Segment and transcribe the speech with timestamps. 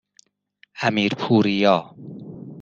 [0.81, 1.77] امیرپوریا